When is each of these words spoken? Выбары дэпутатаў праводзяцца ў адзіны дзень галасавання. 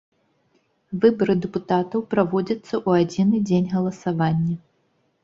Выбары 1.01 1.35
дэпутатаў 1.43 2.03
праводзяцца 2.13 2.55
ў 2.55 2.89
адзіны 3.05 3.43
дзень 3.51 3.69
галасавання. 3.75 4.57